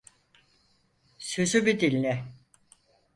[1.19, 2.25] Sözümü dinle.